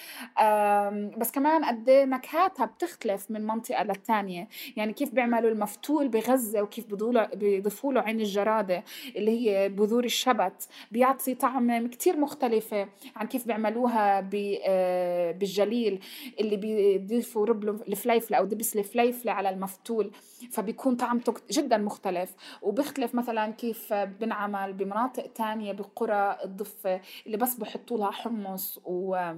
بس 1.18 1.30
كمان 1.32 1.64
قد 1.64 1.88
إيه 1.88 2.04
نكهاتها 2.04 2.66
بتختلف 2.66 3.30
من 3.30 3.46
منطقة 3.46 3.82
للتانية. 3.82 4.48
يعني 4.76 4.92
كيف 4.92 5.14
بيعملوا 5.14 5.50
المفتول 5.50 6.08
بغزة 6.08 6.62
وكيف 6.62 6.86
بيضيفوا 7.34 7.92
له 7.92 8.00
عين 8.00 8.20
الجرادة 8.20 8.84
اللي 9.16 9.30
هي 9.50 9.68
بذور 9.68 10.04
الشبت. 10.04 10.68
بيعطي 10.92 11.34
طعم 11.34 11.86
كتير 11.86 12.16
مختلفة 12.16 12.88
عن 13.16 13.26
كيف 13.26 13.46
بيعملوها 13.46 14.28
آه، 14.66 15.30
بالجليل 15.32 16.00
اللي 16.40 16.56
بيضيفوا 16.56 17.46
ربل 17.46 17.68
الفليفلة 17.68 18.36
أو 18.38 18.44
دبس 18.44 18.76
الفليفلة 18.76 19.32
على 19.32 19.50
المفتول. 19.50 19.97
فبيكون 20.50 20.96
طعمته 20.96 21.34
جدا 21.50 21.78
مختلف. 21.78 22.34
وبيختلف 22.62 23.14
مثلا 23.14 23.50
كيف 23.50 23.92
بنعمل 23.92 24.72
بمناطق 24.72 25.32
تانية 25.32 25.72
بقرى 25.72 26.38
الضفة 26.44 27.00
اللي 27.26 27.36
بس 27.36 27.54
بحطوا 27.54 27.98
لها 27.98 28.10
حمص 28.10 28.80
و 28.84 29.32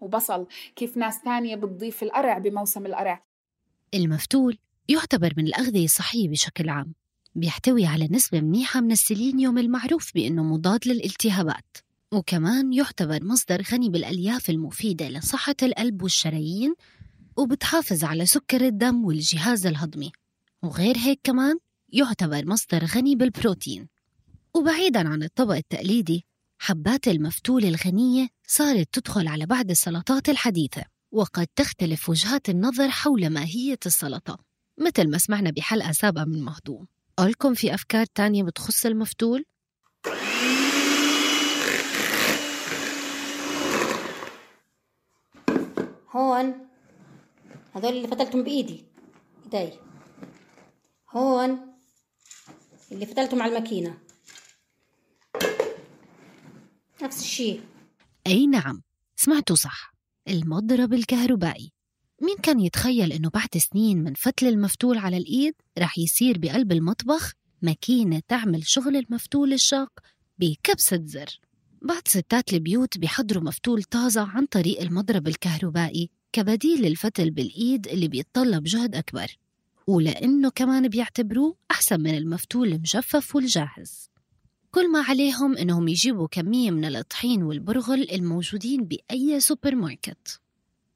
وبصل. 0.00 0.46
كيف 0.76 0.96
ناس 0.96 1.22
تانية 1.22 1.56
بتضيف 1.56 2.02
القرع 2.02 2.38
بموسم 2.38 2.86
القرع. 2.86 3.24
المفتول 3.94 4.58
يعتبر 4.88 5.32
من 5.36 5.46
الأغذية 5.46 5.84
الصحية 5.84 6.28
بشكل 6.28 6.68
عام. 6.68 6.94
بيحتوي 7.34 7.86
على 7.86 8.08
نسبة 8.10 8.40
منيحة 8.40 8.80
من 8.80 8.92
السيلينيوم 8.92 9.58
المعروف 9.58 10.14
بأنه 10.14 10.42
مضاد 10.42 10.88
للالتهابات. 10.88 11.76
وكمان 12.12 12.72
يعتبر 12.72 13.24
مصدر 13.24 13.62
غني 13.72 13.88
بالألياف 13.88 14.50
المفيدة 14.50 15.08
لصحة 15.08 15.54
القلب 15.62 16.02
والشرايين 16.02 16.74
وبتحافظ 17.36 18.04
على 18.04 18.26
سكر 18.26 18.60
الدم 18.60 19.04
والجهاز 19.04 19.66
الهضمي. 19.66 20.12
وغير 20.62 20.96
هيك 20.96 21.20
كمان 21.24 21.58
يعتبر 21.88 22.46
مصدر 22.46 22.84
غني 22.84 23.16
بالبروتين. 23.16 23.88
وبعيدا 24.54 25.08
عن 25.08 25.22
الطبق 25.22 25.54
التقليدي 25.54 26.26
حبات 26.58 27.08
المفتول 27.08 27.64
الغنية 27.64 28.28
صارت 28.46 28.88
تدخل 28.92 29.28
على 29.28 29.46
بعض 29.46 29.70
السلطات 29.70 30.28
الحديثة 30.28 30.82
وقد 31.12 31.46
تختلف 31.56 32.08
وجهات 32.08 32.48
النظر 32.48 32.90
حول 32.90 33.30
ماهية 33.30 33.78
السلطة 33.86 34.38
مثل 34.78 35.10
ما 35.10 35.18
سمعنا 35.18 35.50
بحلقة 35.50 35.92
سابقة 35.92 36.24
من 36.24 36.42
مهضوم. 36.42 36.86
قولكم 37.16 37.54
في 37.54 37.74
أفكار 37.74 38.06
تانية 38.06 38.42
بتخص 38.42 38.86
المفتول؟ 38.86 39.44
هون 46.10 46.63
هذول 47.74 47.96
اللي 47.96 48.08
فتلتهم 48.08 48.42
بإيدي 48.42 48.84
إيدي. 49.54 49.78
هون 51.10 51.58
اللي 52.92 53.06
فتلتهم 53.06 53.42
على 53.42 53.56
الماكينة. 53.56 53.98
نفس 57.02 57.20
الشيء. 57.20 57.62
أي 58.26 58.46
نعم 58.46 58.82
سمعتوا 59.16 59.56
صح. 59.56 59.94
المضرب 60.28 60.92
الكهربائي. 60.92 61.72
مين 62.22 62.36
كان 62.42 62.60
يتخيل 62.60 63.12
إنه 63.12 63.30
بعد 63.30 63.56
سنين 63.56 64.02
من 64.02 64.14
فتل 64.14 64.46
المفتول 64.46 64.98
على 64.98 65.16
الإيد 65.16 65.54
رح 65.78 65.98
يصير 65.98 66.38
بقلب 66.38 66.72
المطبخ 66.72 67.32
ماكينة 67.62 68.22
تعمل 68.28 68.66
شغل 68.66 68.96
المفتول 68.96 69.52
الشاق 69.52 69.90
بكبسة 70.38 71.00
زر؟ 71.04 71.40
بعض 71.82 72.02
ستات 72.06 72.52
البيوت 72.52 72.98
بيحضروا 72.98 73.42
مفتول 73.42 73.82
طازة 73.82 74.22
عن 74.22 74.46
طريق 74.46 74.80
المضرب 74.80 75.28
الكهربائي. 75.28 76.10
كبديل 76.34 76.82
للفتل 76.82 77.30
بالإيد 77.30 77.88
اللي 77.88 78.08
بيتطلب 78.08 78.64
جهد 78.64 78.94
أكبر 78.94 79.36
ولأنه 79.86 80.50
كمان 80.50 80.88
بيعتبروه 80.88 81.56
أحسن 81.70 82.00
من 82.00 82.16
المفتول 82.16 82.68
المجفف 82.72 83.36
والجاهز. 83.36 84.10
كل 84.70 84.92
ما 84.92 85.02
عليهم 85.02 85.56
إنهم 85.56 85.88
يجيبوا 85.88 86.28
كمية 86.30 86.70
من 86.70 86.84
الطحين 86.84 87.42
والبرغل 87.42 88.10
الموجودين 88.12 88.84
بأي 88.84 89.40
سوبر 89.40 89.74
ماركت 89.74 90.40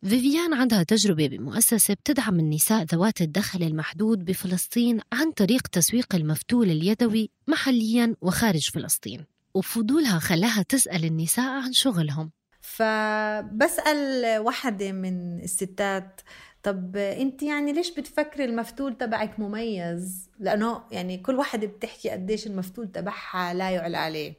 فيفيان 0.03 0.55
عندها 0.55 0.83
تجربة 0.83 1.29
بمؤسسة 1.29 1.95
بتدعم 1.95 2.41
النساء 2.41 2.85
ذوات 2.85 3.21
الدخل 3.23 3.63
المحدود 3.63 4.25
بفلسطين 4.25 5.01
عن 5.13 5.33
طريق 5.33 5.67
تسويق 5.67 6.15
المفتول 6.15 6.71
اليدوي 6.71 7.31
محليا 7.47 8.17
وخارج 8.21 8.71
فلسطين 8.71 9.25
وفضولها 9.55 10.19
خلاها 10.19 10.63
تسأل 10.63 11.05
النساء 11.05 11.51
عن 11.63 11.73
شغلهم. 11.73 12.31
فبسأل 12.79 14.39
واحدة 14.39 14.93
من 14.93 15.41
الستات 15.41 16.21
طب 16.63 16.97
انت 16.97 17.43
يعني 17.43 17.73
ليش 17.73 17.91
بتفكري 17.91 18.45
المفتول 18.45 18.99
تبعك 18.99 19.41
مميز؟ 19.41 20.31
لأنه 20.39 20.83
يعني 20.91 21.19
كل 21.19 21.35
واحدة 21.35 21.67
بتحكي 21.67 22.11
قديش 22.11 22.47
المفتول 22.47 22.93
تبعها 22.93 23.55
لا 23.55 23.71
يعلى 23.71 23.97
عليه. 23.97 24.35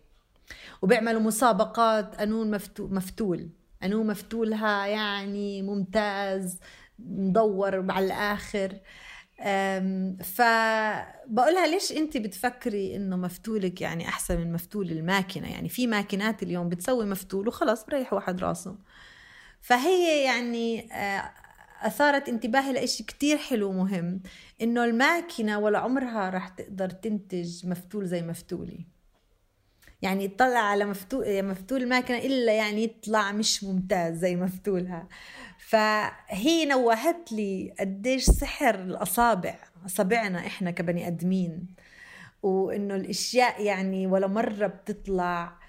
وبيعملوا 0.81 1.22
مسابقات 1.22 2.15
قانون 2.15 2.51
مفتول, 2.79 3.50
قانون 3.81 4.08
مفتولها 4.08 4.86
يعني 4.88 5.62
ممتاز 5.62 6.60
مدور 7.00 7.91
على 7.91 8.05
الآخر. 8.05 8.74
فبقولها 10.24 11.67
ليش 11.67 11.91
انت 11.91 12.17
بتفكري 12.17 12.96
انه 12.96 13.15
مفتولك 13.15 13.81
يعني 13.81 14.08
احسن 14.08 14.38
من 14.39 14.53
مفتول 14.53 14.91
الماكينة؟ 14.91 15.51
يعني 15.51 15.69
في 15.69 15.88
ماكينات 15.88 16.43
اليوم 16.43 16.69
بتسوي 16.69 17.05
مفتول 17.05 17.48
وخلص 17.48 17.84
بريح 17.86 18.13
واحد 18.13 18.43
راسه. 18.43 18.75
فهي 19.62 20.24
يعني 20.24 20.93
آه، 20.93 21.31
أثارت 21.81 22.29
انتباهي 22.29 22.74
لإشي 22.74 23.03
كتير 23.03 23.38
حلو 23.38 23.69
ومهم 23.69 24.22
إنه 24.62 24.86
الماكينة 24.86 25.60
ولا 25.60 25.79
عمرها 25.79 26.29
راح 26.29 26.48
تقدر 26.48 26.89
تنتج 26.89 27.67
مفتول 27.67 28.05
زي 28.08 28.22
مفتولي. 28.22 28.86
يعني 30.01 30.25
يطلع 30.25 30.60
على 30.60 30.86
مفتول 30.86 31.43
مفتول 31.43 31.84
الماكينة 31.84 32.19
إلا 32.19 32.53
يعني 32.53 32.84
يطلع 32.84 33.31
مش 33.31 33.63
ممتاز 33.63 34.17
زي 34.17 34.36
مفتولها. 34.36 35.08
فهي 35.69 36.65
نوهت 36.65 37.31
لي 37.31 37.73
قديش 37.79 38.23
سحر 38.25 38.75
الأصابع 38.75 39.55
أصابعنا 39.85 40.39
إحنا 40.39 40.71
كبني 40.71 41.07
أدمين 41.07 41.67
وإنه 42.43 42.95
الأشياء 42.95 43.63
يعني 43.63 44.07
ولا 44.07 44.27
مرة 44.27 44.67
بتطلع 44.67 45.59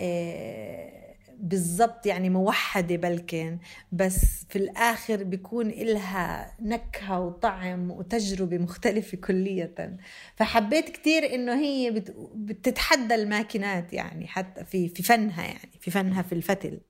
آه، 0.00 1.14
بالضبط 1.38 2.06
يعني 2.06 2.30
موحدة 2.30 2.96
بلكن 2.96 3.58
بس 3.92 4.44
في 4.48 4.56
الآخر 4.56 5.24
بيكون 5.24 5.70
إلها 5.70 6.56
نكهة 6.60 7.20
وطعم 7.20 7.90
وتجربة 7.90 8.58
مختلفة 8.58 9.16
كلية 9.18 9.98
فحبيت 10.36 10.88
كتير 10.88 11.34
إنه 11.34 11.54
هي 11.60 11.90
بت- 11.90 12.14
بتتحدى 12.34 13.14
الماكينات 13.14 13.92
يعني 13.92 14.26
حتى 14.26 14.64
في 14.64 14.88
في 14.88 15.02
فنها 15.02 15.44
يعني 15.44 15.70
في 15.80 15.90
فنها 15.90 16.22
في 16.22 16.32
الفتل. 16.32 16.80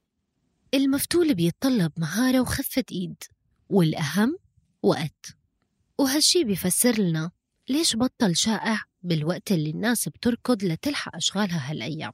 المفتول 0.75 1.35
بيتطلب 1.35 1.93
مهارة 1.97 2.41
وخفة 2.41 2.85
إيد 2.93 3.23
والأهم 3.69 4.39
وقت. 4.83 5.37
وهالشي 5.99 6.45
بيفسر 6.45 7.01
لنا 7.01 7.31
ليش 7.69 7.97
بطل 7.97 8.37
شائع 8.37 8.81
بالوقت 9.03 9.53
اللي 9.53 9.71
الناس 9.71 10.09
بتركض 10.09 10.65
لتلحق 10.65 11.17
أشغالها 11.17 11.71
هالأيام. 11.71 12.13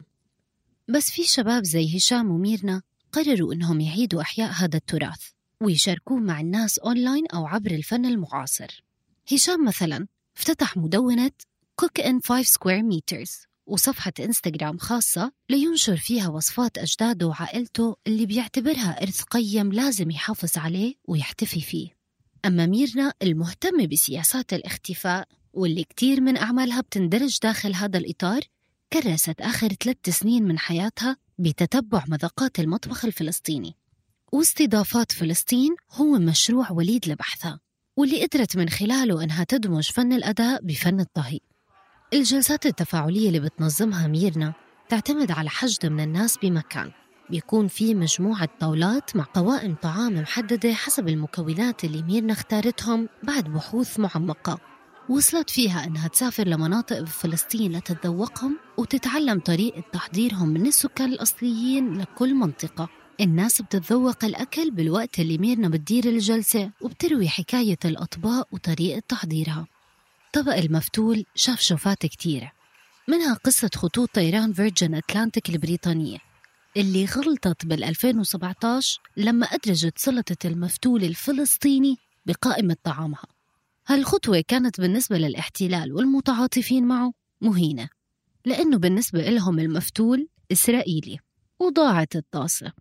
بس 0.88 1.10
في 1.10 1.24
شباب 1.24 1.64
زي 1.64 1.96
هشام 1.96 2.30
وميرنا 2.30 2.82
قرروا 3.12 3.54
إنهم 3.54 3.80
يعيدوا 3.80 4.20
إحياء 4.22 4.50
هذا 4.50 4.76
التراث 4.76 5.22
ويشاركوه 5.60 6.18
مع 6.18 6.40
الناس 6.40 6.78
أونلاين 6.78 7.26
أو 7.26 7.46
عبر 7.46 7.70
الفن 7.70 8.06
المعاصر. 8.06 8.84
هشام 9.32 9.64
مثلا 9.64 10.06
افتتح 10.36 10.76
مدونة 10.76 11.30
Cook 11.82 12.02
in 12.04 12.20
5 12.20 12.42
Square 12.44 12.82
Meters. 12.82 13.46
وصفحة 13.66 14.12
إنستغرام 14.20 14.78
خاصة 14.78 15.32
لينشر 15.50 15.96
فيها 15.96 16.28
وصفات 16.28 16.78
أجداده 16.78 17.26
وعائلته 17.26 17.96
اللي 18.06 18.26
بيعتبرها 18.26 19.02
إرث 19.02 19.22
قيم 19.22 19.72
لازم 19.72 20.10
يحافظ 20.10 20.58
عليه 20.58 20.94
ويحتفي 21.04 21.60
فيه. 21.60 21.88
أما 22.44 22.66
ميرنا 22.66 23.12
المهتمة 23.22 23.86
بسياسات 23.86 24.52
الاختفاء 24.52 25.28
واللي 25.52 25.84
كتير 25.84 26.20
من 26.20 26.36
أعمالها 26.36 26.80
بتندرج 26.80 27.38
داخل 27.42 27.74
هذا 27.74 27.98
الإطار 27.98 28.40
كرست 28.92 29.40
آخر 29.40 29.68
ثلاث 29.68 30.08
سنين 30.08 30.42
من 30.44 30.58
حياتها 30.58 31.16
بتتبع 31.38 32.04
مذاقات 32.08 32.60
المطبخ 32.60 33.04
الفلسطيني. 33.04 33.74
واستضافات 34.32 35.12
فلسطين 35.12 35.74
هو 35.90 36.18
مشروع 36.18 36.70
وليد 36.72 37.08
لبحثها 37.08 37.60
واللي 37.96 38.26
قدرت 38.26 38.56
من 38.56 38.68
خلاله 38.68 39.24
أنها 39.24 39.44
تدمج 39.44 39.90
فن 39.90 40.12
الأداء 40.12 40.62
بفن 40.62 41.00
الطهي. 41.00 41.40
الجلسات 42.14 42.66
التفاعلية 42.66 43.28
اللي 43.28 43.40
بتنظمها 43.40 44.06
ميرنا 44.06 44.52
تعتمد 44.88 45.30
على 45.30 45.50
حشد 45.50 45.86
من 45.86 46.00
الناس 46.00 46.36
بمكان. 46.36 46.90
بيكون 47.30 47.68
في 47.68 47.94
مجموعة 47.94 48.48
طاولات 48.60 49.16
مع 49.16 49.26
قوائم 49.34 49.74
طعام 49.82 50.14
محددة 50.14 50.74
حسب 50.74 51.08
المكونات 51.08 51.84
اللي 51.84 52.02
ميرنا 52.02 52.32
اختارتهم 52.32 53.08
بعد 53.22 53.44
بحوث 53.44 54.00
معمقة. 54.00 54.58
وصلت 55.08 55.50
فيها 55.50 55.84
أنها 55.84 56.08
تسافر 56.08 56.48
لمناطق 56.48 57.00
بفلسطين 57.00 57.72
لتتذوقهم 57.72 58.58
وتتعلم 58.76 59.40
طريقة 59.40 59.82
تحضيرهم 59.92 60.48
من 60.48 60.66
السكان 60.66 61.12
الأصليين 61.12 61.98
لكل 61.98 62.34
منطقة. 62.34 62.88
الناس 63.20 63.62
بتتذوق 63.62 64.24
الأكل 64.24 64.70
بالوقت 64.70 65.18
اللي 65.18 65.38
ميرنا 65.38 65.68
بتدير 65.68 66.04
الجلسة 66.04 66.70
وبتروي 66.80 67.28
حكاية 67.28 67.78
الأطباق 67.84 68.48
وطريقة 68.52 69.02
تحضيرها. 69.08 69.66
طبق 70.34 70.54
المفتول 70.54 71.24
شاف 71.34 71.60
شوفات 71.60 72.06
كتيرة 72.06 72.52
منها 73.08 73.34
قصة 73.34 73.70
خطوط 73.74 74.10
طيران 74.14 74.52
فيرجن 74.52 74.94
أتلانتيك 74.94 75.50
البريطانية 75.50 76.18
اللي 76.76 77.04
غلطت 77.04 77.66
بال 77.66 77.84
2017 77.84 79.00
لما 79.16 79.46
أدرجت 79.46 79.98
سلطة 79.98 80.36
المفتول 80.44 81.04
الفلسطيني 81.04 81.96
بقائمة 82.26 82.76
طعامها. 82.84 83.26
هالخطوة 83.86 84.44
كانت 84.48 84.80
بالنسبة 84.80 85.18
للاحتلال 85.18 85.92
والمتعاطفين 85.92 86.84
معه 86.84 87.12
مهينة 87.40 87.88
لأنه 88.44 88.78
بالنسبة 88.78 89.20
لهم 89.30 89.58
المفتول 89.58 90.28
إسرائيلي 90.52 91.18
وضاعت 91.58 92.16
الطاسة 92.16 92.72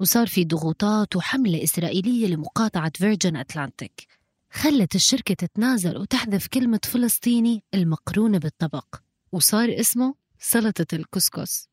وصار 0.00 0.26
في 0.26 0.44
ضغوطات 0.44 1.16
وحملة 1.16 1.64
إسرائيلية 1.64 2.26
لمقاطعة 2.26 2.92
فيرجن 2.94 3.36
أتلانتيك. 3.36 4.17
خلت 4.52 4.94
الشركة 4.94 5.34
تتنازل 5.34 5.96
وتحذف 5.96 6.46
كلمة 6.46 6.80
فلسطيني 6.84 7.62
المقرونة 7.74 8.38
بالطبق 8.38 8.96
وصار 9.32 9.80
اسمه 9.80 10.14
سلطة 10.38 10.86
الكسكس. 10.92 11.68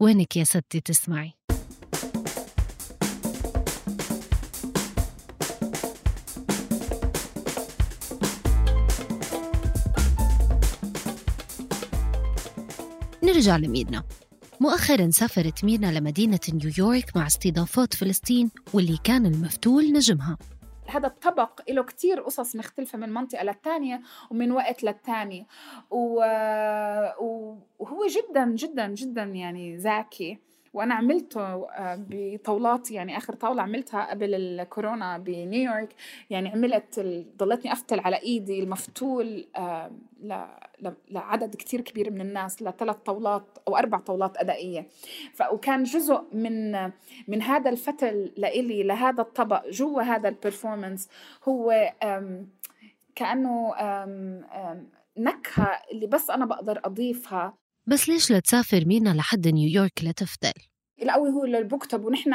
وينك 0.00 0.36
يا 0.36 0.44
ستي 0.44 0.80
تسمعي؟ 0.80 1.32
نرجع 13.22 13.56
لميرنا 13.56 14.02
مؤخرا 14.60 15.10
سافرت 15.10 15.64
ميرنا 15.64 15.98
لمدينة 15.98 16.40
نيويورك 16.52 17.16
مع 17.16 17.26
استضافات 17.26 17.94
فلسطين 17.94 18.50
واللي 18.72 18.98
كان 19.04 19.26
المفتول 19.26 19.92
نجمها. 19.92 20.38
هذا 20.86 21.06
الطبق 21.06 21.60
له 21.70 21.82
كتير 21.82 22.20
قصص 22.20 22.56
مختلفة 22.56 22.98
من 22.98 23.14
منطقة 23.14 23.42
للتانية 23.42 24.02
ومن 24.30 24.52
وقت 24.52 24.84
للتاني. 24.84 25.46
و... 25.90 26.16
وهو 27.78 28.06
جدا 28.06 28.44
جدا 28.46 28.86
جدا 28.86 29.22
يعني 29.22 29.76
ذكي. 29.76 30.38
وأنا 30.74 30.94
عملته 30.94 31.40
آه، 31.40 32.06
بطاولات 32.10 32.90
يعني 32.90 33.16
آخر 33.16 33.34
طاولة 33.34 33.62
عملتها 33.62 34.10
قبل 34.10 34.34
الكورونا 34.34 35.18
بنيويورك. 35.18 35.94
يعني 36.30 36.48
عملت 36.48 37.00
ضلتني 37.36 37.72
أفتل 37.72 38.00
على 38.00 38.16
إيدي 38.16 38.62
المفتول 38.62 39.46
آه، 39.56 39.90
لعدد 41.10 41.54
كتير 41.54 41.80
كبير 41.80 42.10
من 42.10 42.20
الناس 42.20 42.62
لثلاث 42.62 42.96
طاولات 42.96 43.58
أو 43.68 43.76
أربع 43.76 43.98
طاولات 43.98 44.36
أدائية. 44.36 44.88
وكان 45.52 45.82
جزء 45.82 46.22
من 46.32 46.72
من 47.28 47.42
هذا 47.42 47.70
الفتل 47.70 48.32
لإلي 48.36 48.82
لهذا 48.82 49.22
الطبق 49.22 49.68
جوا 49.68 50.02
هذا 50.02 50.28
البرفورمانس 50.28 51.08
هو 51.48 51.92
كأنه 53.14 53.74
نكهة 55.16 55.82
اللي 55.92 56.06
بس 56.06 56.30
أنا 56.30 56.46
بقدر 56.46 56.80
أضيفها. 56.84 57.54
بس 57.86 58.08
ليش 58.08 58.32
لتسافر 58.32 58.84
ميرنا 58.86 59.10
لحد 59.10 59.48
نيويورك 59.48 60.04
لتفتل؟ 60.04 60.52
القوي 61.02 61.30
هو 61.30 61.44
اللي 61.44 61.62
بكتب 61.62 62.04
ونحن 62.04 62.34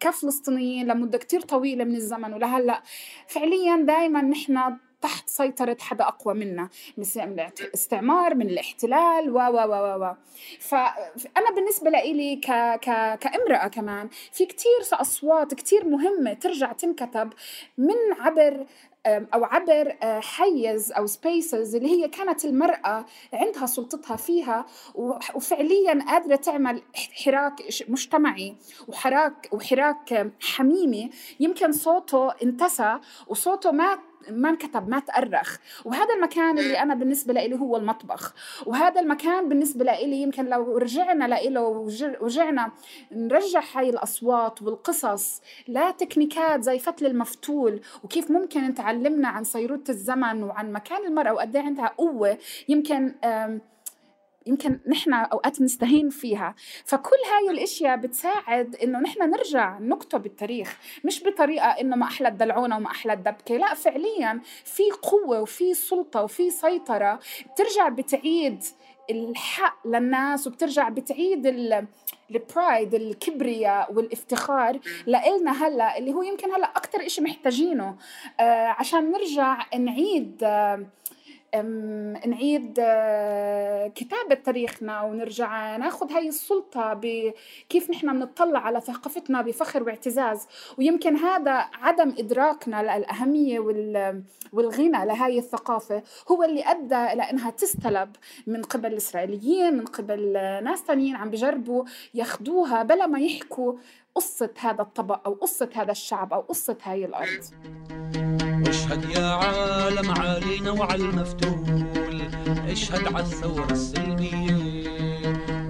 كفلسطينيين 0.00 0.86
لمدة 0.86 1.18
كتير 1.18 1.40
طويلة 1.40 1.84
من 1.84 1.94
الزمن 1.94 2.32
ولهلأ 2.32 2.82
فعليا 3.28 3.84
دائما 3.86 4.22
نحن 4.22 4.58
تحت 5.00 5.28
سيطرة 5.28 5.76
حدا 5.80 6.04
أقوى 6.04 6.34
منا 6.34 6.68
من 6.96 7.04
الاستعمار 7.60 8.34
من 8.34 8.46
الاحتلال 8.46 9.30
و 9.30 9.38
و 9.38 9.56
و 9.56 10.04
و 10.04 10.14
فأنا 10.60 11.50
بالنسبة 11.54 11.90
لإلي 11.90 12.36
ك 12.36 12.46
ك 12.80 13.18
كامرأة 13.18 13.68
كمان 13.68 14.08
في 14.32 14.46
كتير 14.46 14.80
أصوات 14.92 15.54
كتير 15.54 15.84
مهمة 15.84 16.32
ترجع 16.32 16.72
تنكتب 16.72 17.32
من 17.78 17.96
عبر 18.20 18.66
أو 19.06 19.44
عبر 19.44 19.96
أه، 20.02 20.20
حيز 20.20 20.92
أو 20.92 21.06
سبيسز 21.06 21.74
اللي 21.74 21.88
هي 21.88 22.08
كانت 22.08 22.44
المرأة 22.44 23.06
عندها 23.32 23.66
سلطتها 23.66 24.16
فيها 24.16 24.66
وفعليا 25.34 26.04
قادرة 26.08 26.36
تعمل 26.36 26.82
حراك 27.24 27.62
مجتمعي 27.88 28.56
وحراك 28.88 29.48
وحراك 29.52 30.32
حميمي. 30.40 31.10
يمكن 31.40 31.72
صوته 31.72 32.30
انتسى 32.42 32.98
وصوته 33.28 33.70
ما 33.70 33.98
ما 34.30 34.50
انكتب 34.50 34.88
ما 34.88 34.98
تأرخ. 34.98 35.56
وهذا 35.84 36.14
المكان 36.14 36.58
اللي 36.58 36.82
أنا 36.82 36.94
بالنسبة 36.94 37.32
لي 37.32 37.60
هو 37.60 37.76
المطبخ. 37.76 38.34
وهذا 38.66 39.00
المكان 39.00 39.48
بالنسبة 39.48 39.84
لي 39.84 40.22
يمكن 40.22 40.44
لو 40.44 40.78
رجعنا 40.78 41.24
له 41.24 41.62
ورجعنا 42.20 42.72
نرجع 43.12 43.62
هاي 43.74 43.90
الأصوات 43.90 44.62
والقصص 44.62 45.42
لا 45.68 45.90
تكنيكات 45.90 46.62
زي 46.62 46.78
فتل 46.78 47.06
المفتول 47.06 47.80
وكيف 48.04 48.30
ممكن 48.30 48.74
تعلمنا 48.74 49.28
عن 49.28 49.44
صيرورة 49.44 49.84
الزمن 49.88 50.42
وعن 50.42 50.72
مكان 50.72 51.04
المرأة 51.06 51.32
وقد 51.32 51.56
إيه 51.56 51.62
عندها 51.62 51.86
قوة. 51.86 52.38
يمكن 52.68 53.14
يمكن 54.46 54.80
نحن 54.88 55.12
أوقات 55.12 55.60
نستهين 55.62 56.10
فيها. 56.10 56.54
فكل 56.84 57.16
هاي 57.32 57.50
الأشياء 57.50 57.96
بتساعد 57.96 58.76
إنه 58.76 59.00
نحن 59.00 59.30
نرجع 59.30 59.78
نكتب 59.78 60.26
التاريخ 60.26 60.78
مش 61.04 61.24
بطريقة 61.24 61.66
إنه 61.66 61.96
ما 61.96 62.04
أحلى 62.06 62.28
الدلعونة 62.28 62.76
وما 62.76 62.90
أحلى 62.90 63.12
الدبكة 63.12 63.56
لا 63.56 63.74
فعليا 63.74 64.40
في 64.64 64.82
قوة 65.02 65.40
وفي 65.40 65.74
سلطة 65.74 66.22
وفي 66.22 66.50
سيطرة 66.50 67.20
بترجع 67.54 67.88
بتعيد 67.88 68.64
الحق 69.10 69.86
للناس 69.86 70.46
وبترجع 70.46 70.88
بتعيد 70.88 71.46
ال 71.46 71.86
البرايد 72.30 72.94
الكبرياء 72.94 73.92
والافتخار 73.92 74.80
لإلنا 75.06 75.66
هلأ 75.66 75.98
اللي 75.98 76.12
هو 76.12 76.22
يمكن 76.22 76.50
هلأ 76.52 76.66
أكثر 76.76 77.06
إشي 77.06 77.20
محتاجينه. 77.20 77.96
آه 78.40 78.66
عشان 78.66 79.10
نرجع 79.10 79.66
نعيد 79.78 80.40
آه 80.42 80.86
نعيد 82.26 82.78
آه، 82.80 83.88
كتابة 83.88 84.34
تاريخنا 84.34 85.02
ونرجع 85.02 85.76
ناخذ 85.76 86.12
هاي 86.12 86.28
السلطة 86.28 86.94
بكيف 86.94 87.90
نحن 87.90 88.12
بنطلع 88.18 88.58
على 88.58 88.80
ثقافتنا 88.80 89.42
بفخر 89.42 89.82
واعتزاز. 89.82 90.46
ويمكن 90.78 91.16
هذا 91.16 91.52
عدم 91.74 92.14
إدراكنا 92.18 92.82
للأهمية 92.82 93.60
وال- 93.60 94.22
والغنى 94.52 95.06
لهاي 95.06 95.38
الثقافة 95.38 96.02
هو 96.30 96.42
اللي 96.42 96.64
أدى 96.66 97.12
إلى 97.12 97.22
أنها 97.22 97.50
تستلب 97.50 98.16
من 98.46 98.62
قبل 98.62 98.92
الإسرائيليين 98.92 99.74
من 99.76 99.84
قبل 99.84 100.32
ناس 100.64 100.84
تانيين 100.84 101.16
عم 101.16 101.30
بجربوا 101.30 101.84
ياخدوها 102.14 102.82
بلا 102.82 103.06
ما 103.06 103.20
يحكوا 103.20 103.72
قصة 104.14 104.50
هذا 104.58 104.82
الطبق 104.82 105.26
أو 105.26 105.32
قصة 105.34 105.68
هذا 105.74 105.90
الشعب 105.92 106.32
أو 106.32 106.40
قصة 106.40 106.76
هاي 106.82 107.04
الأرض. 107.04 107.44
اشهد 108.90 109.10
يا 109.10 109.26
عالم 109.26 110.10
علينا 110.10 110.70
وعلى 110.70 111.04
المفتول 111.04 112.20
اشهد 112.68 113.14
على 113.14 113.24
الثورة 113.24 113.72
السلمية. 113.72 114.54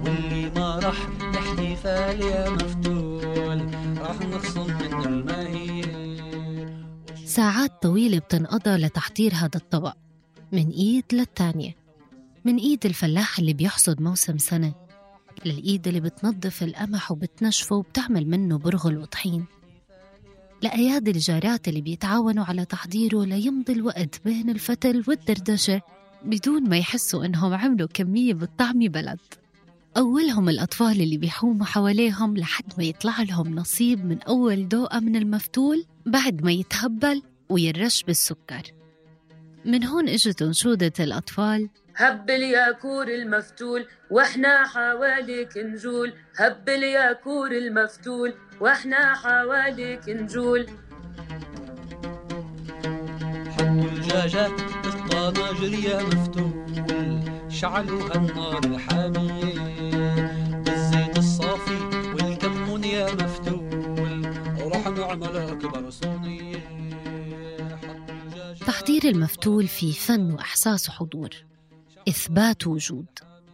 واللي 0.05 0.49
ما 0.49 0.79
راح 0.79 0.97
احتفال 1.35 2.21
يا 2.21 2.49
مفتول 2.49 3.69
راح 3.97 4.19
نخصم 4.21 4.67
من 4.67 5.05
الماهية 5.05 5.85
ساعات 7.25 7.81
طويلة 7.81 8.19
بتنقضى 8.19 8.69
لتحضير 8.69 9.33
هذا 9.33 9.55
الطبق 9.55 9.93
من 10.51 10.69
إيد 10.69 11.05
للتانية. 11.13 11.75
من 12.45 12.57
إيد 12.57 12.85
الفلاح 12.85 13.39
اللي 13.39 13.53
بيحصد 13.53 14.01
موسم 14.01 14.37
سنة 14.37 14.73
للإيد 15.45 15.87
اللي 15.87 15.99
بتنظف 15.99 16.63
القمح 16.63 17.11
وبتنشفه 17.11 17.75
وبتعمل 17.75 18.27
منه 18.29 18.57
برغل 18.57 18.97
وطحين. 18.97 19.45
لأيادي 20.61 21.11
الجارات 21.11 21.67
اللي 21.67 21.81
بيتعاونوا 21.81 22.45
على 22.45 22.65
تحضيره 22.65 23.25
ليمضي 23.25 23.73
الوقت 23.73 24.21
بين 24.25 24.49
الفتل 24.49 25.03
والدردشة 25.07 25.81
بدون 26.23 26.69
ما 26.69 26.77
يحسوا 26.77 27.25
إنهم 27.25 27.53
عملوا 27.53 27.87
كمية 27.93 28.33
بالطعم 28.33 28.79
بلد. 28.79 29.19
أولهم 29.97 30.49
الأطفال 30.49 31.01
اللي 31.01 31.17
بيحوموا 31.17 31.65
حواليهم 31.65 32.37
لحد 32.37 32.73
ما 32.77 32.83
يطلع 32.83 33.21
لهم 33.21 33.55
نصيب 33.55 34.05
من 34.05 34.21
أول 34.21 34.67
دوقة 34.67 34.99
من 34.99 35.15
المفتول 35.15 35.85
بعد 36.05 36.43
ما 36.43 36.51
يتهبل 36.51 37.21
ويرش 37.49 38.03
بالسكر. 38.03 38.61
من 39.65 39.83
هون 39.83 40.09
إجت 40.09 40.41
أنشودة 40.41 40.93
الأطفال. 40.99 41.69
هبل 41.95 42.41
يا 42.41 42.71
كور 42.71 43.07
المفتول 43.07 43.85
وإحنا 44.11 44.67
حواليك 44.67 45.57
نجول. 45.57 46.13
هبل 46.37 46.83
يا 46.83 47.13
كور 47.13 47.51
المفتول 47.51 48.33
وإحنا 48.61 49.15
حواليك 49.15 50.09
نجول 50.09 50.67
حطوا 53.49 53.65
الدجاجات 53.67 54.51
بالطناجر 54.83 55.73
يا 55.73 56.03
مفتول. 56.03 56.61
شعلوا 57.49 58.01
هالنار 58.03 58.63
الحامية. 58.65 59.81
بالزيت 60.65 61.17
الصافي 61.17 61.79
والكمون 62.13 62.83
يا 62.83 63.13
مفتول. 63.13 64.21
وراح 64.63 64.87
نعمل 64.87 65.37
أكبر 65.37 65.89
صينية 65.89 66.61
تحضير 68.67 69.03
المفتول 69.05 69.67
في 69.67 69.93
فن 69.93 70.31
وإحساس 70.31 70.89
وحضور 70.89 71.29
إثبات 72.09 72.67
وجود. 72.67 73.05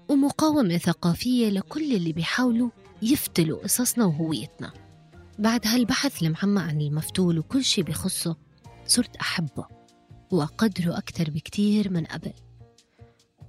ومقاومة 0.10 0.78
ثقافية 0.78 1.50
لكل 1.50 1.96
اللي 1.96 2.14
بيحاولوا 2.14 2.70
يفتلوا 3.02 3.64
قصصنا 3.64 4.06
وهويتنا. 4.06 4.87
بعد 5.40 5.68
هالبحث 5.68 6.24
المعمق 6.24 6.62
عن 6.62 6.82
المفتول 6.82 7.40
وكل 7.40 7.64
شي 7.64 7.84
بخصه 7.84 8.36
صرت 8.86 9.16
أحبه 9.16 9.66
وأقدره 10.32 10.98
أكثر 10.98 11.30
بكتير 11.30 11.92
من 11.92 12.06
قبل. 12.06 12.34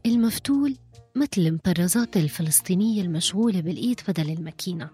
المفتول 0.07 0.77
مثل 1.17 1.29
المطرزات 1.39 2.17
الفلسطينية 2.17 3.03
المشغولة 3.03 3.61
بالإيد 3.61 4.01
بدل 4.09 4.31
الماكينة 4.31 4.91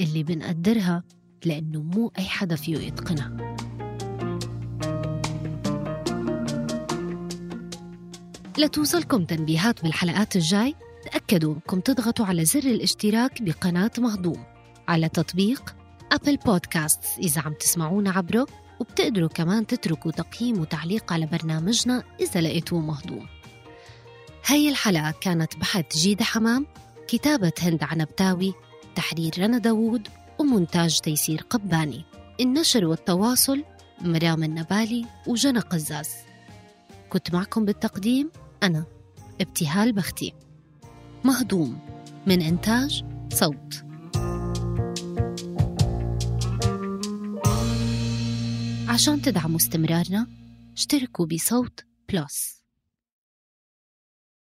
اللي 0.00 0.22
بنقدرها 0.22 1.02
لأنه 1.44 1.82
مو 1.82 2.12
أي 2.18 2.24
حدا 2.24 2.56
فيه 2.56 2.76
يتقنها. 2.76 3.56
لتوصلكم 8.58 9.24
تنبيهات 9.24 9.82
بالحلقات 9.82 10.36
الجاي 10.36 10.74
تأكدوا 11.04 11.54
أنكم 11.54 11.80
تضغطوا 11.80 12.26
على 12.26 12.44
زر 12.44 12.64
الاشتراك 12.64 13.42
بقناة 13.42 13.90
مهضوم 13.98 14.44
على 14.88 15.08
تطبيق 15.08 15.83
أبل 16.14 16.36
بودكاست 16.36 17.04
إذا 17.18 17.40
عم 17.40 17.52
تسمعونا 17.52 18.10
عبره 18.10 18.46
وبتقدروا 18.80 19.28
كمان 19.28 19.66
تتركوا 19.66 20.10
تقييم 20.10 20.60
وتعليق 20.60 21.12
على 21.12 21.26
برنامجنا 21.26 22.02
إذا 22.20 22.40
لقيتوه 22.40 22.80
مهضوم. 22.80 23.26
هاي 24.46 24.68
الحلقة 24.68 25.14
كانت 25.20 25.56
بحث 25.56 25.96
جيدة 25.96 26.24
حمام 26.24 26.66
كتابة 27.08 27.52
هند 27.62 27.82
عنبتاوي 27.82 28.54
تحرير 28.94 29.32
رنا 29.38 29.58
داوود 29.58 30.08
ومونتاج 30.38 31.00
تيسير 31.00 31.40
قباني. 31.50 32.04
النشر 32.40 32.84
والتواصل 32.84 33.64
مرام 34.00 34.44
النبالي 34.44 35.06
وجنى 35.26 35.58
قزاز. 35.58 36.10
كنت 37.10 37.34
معكم 37.34 37.64
بالتقديم 37.64 38.30
أنا 38.62 38.84
ابتهال 39.40 39.92
بختي. 39.92 40.34
مهضوم 41.24 41.78
من 42.26 42.42
إنتاج 42.42 43.04
صوت. 43.32 43.84
عشان 48.94 49.22
تدعموا 49.22 49.56
استمرارنا 49.56 50.26
اشتركوا 50.76 51.26
بصوت 51.26 51.84
بلس. 52.12 52.63